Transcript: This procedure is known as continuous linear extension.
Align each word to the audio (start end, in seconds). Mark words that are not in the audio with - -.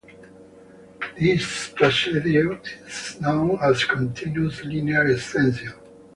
This 1.19 1.67
procedure 1.75 2.59
is 2.87 3.21
known 3.21 3.59
as 3.61 3.83
continuous 3.83 4.63
linear 4.65 5.05
extension. 5.05 5.73